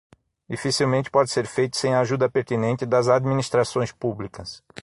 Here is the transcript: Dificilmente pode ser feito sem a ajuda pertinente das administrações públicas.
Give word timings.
Dificilmente 0.49 1.11
pode 1.11 1.29
ser 1.29 1.45
feito 1.45 1.77
sem 1.77 1.93
a 1.93 1.99
ajuda 1.99 2.27
pertinente 2.27 2.87
das 2.87 3.07
administrações 3.07 3.91
públicas. 3.91 4.63